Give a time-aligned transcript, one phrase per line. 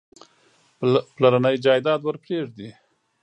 [1.15, 2.69] پلرنی جایداد ورپرېږدي.